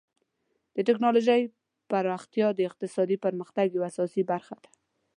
[0.75, 1.41] د ټکنالوژۍ
[1.89, 4.69] پراختیا د اقتصادي پرمختګ یوه اساسي برخه ده.